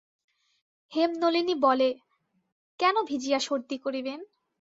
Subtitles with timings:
[0.93, 1.89] হেমনলিনী বলে,
[2.79, 4.19] কেন ভিজিয়া সর্দি করিবেন?